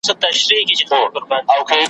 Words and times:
ناوړه 0.89 1.21
طبیب, 1.29 1.77